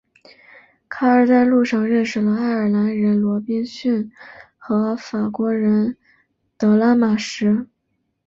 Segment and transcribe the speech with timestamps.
[0.89, 4.11] 卡尔在路上认识了爱尔兰人罗宾逊
[4.57, 5.95] 和法国人
[6.57, 7.67] 德拉马什。